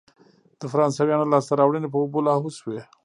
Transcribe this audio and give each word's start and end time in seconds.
د 0.59 0.61
فرانسویانو 0.71 1.31
لاسته 1.33 1.53
راوړنې 1.59 1.87
په 1.93 1.97
اوبو 2.01 2.19
لاهو 2.27 2.49
شوې. 2.59 2.79